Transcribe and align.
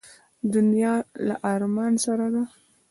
دنیا 0.53 0.93
له 1.27 1.35
ارمان 1.53 1.93
سره 2.05 2.27
ده. 2.33 2.43